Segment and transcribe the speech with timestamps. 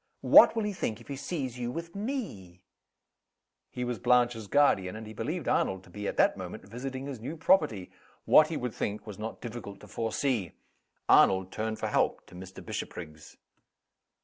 [0.25, 2.63] "What will he think if he sees you with me?"
[3.69, 7.19] He was Blanche's guardian, and he believed Arnold to be at that moment visiting his
[7.19, 7.91] new property.
[8.25, 10.53] What he would think was not difficult to foresee.
[11.07, 12.65] Arnold turned for help to Mr.
[12.65, 13.37] Bishopriggs.